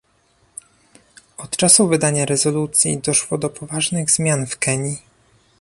[1.37, 4.99] Od czasu wydania rezolucji doszło do poważnych zmian w Kenii